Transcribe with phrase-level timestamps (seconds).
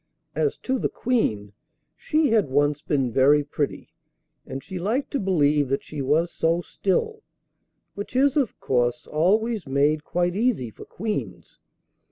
[0.33, 1.53] As to the Queen,
[1.95, 3.93] she had once been very pretty,
[4.47, 7.21] and she liked to believe that she was so still,
[7.93, 11.59] which is, of course, always made quite easy for queens.